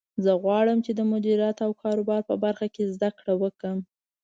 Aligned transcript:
زه 0.23 0.31
غواړم 0.43 0.77
چې 0.85 0.91
د 0.95 1.01
مدیریت 1.11 1.57
او 1.65 1.71
کاروبار 1.83 2.21
په 2.29 2.35
برخه 2.43 2.67
کې 2.73 2.91
زده 2.93 3.09
کړه 3.17 3.33
وکړم 3.41 3.79